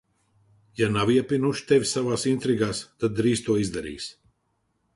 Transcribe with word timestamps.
Ja 0.79 0.87
nav 0.93 1.11
iepinuši 1.15 1.67
tevi 1.71 1.89
savās 1.91 2.25
intrigās, 2.33 2.81
tad 3.03 3.15
drīz 3.21 3.45
to 3.49 3.59
izdarīs. 3.65 4.09